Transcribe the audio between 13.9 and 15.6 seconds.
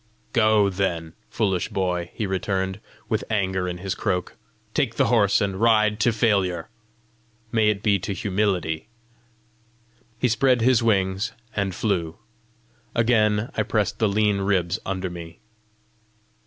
the lean ribs under me.